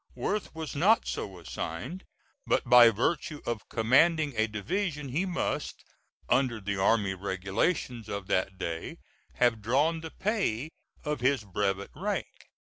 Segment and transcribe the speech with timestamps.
[0.15, 2.05] Worth was not so assigned,
[2.47, 5.83] but by virtue of commanding a division he must,
[6.27, 8.97] under the army regulations of that day,
[9.35, 10.71] have drawn the pay
[11.05, 12.47] of his brevet rank.